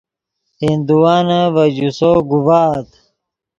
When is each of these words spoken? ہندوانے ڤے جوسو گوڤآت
ہندوانے 0.61 1.41
ڤے 1.53 1.65
جوسو 1.75 2.11
گوڤآت 2.29 2.89